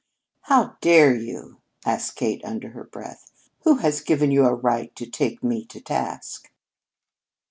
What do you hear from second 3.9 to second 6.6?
given you a right to take me to task?"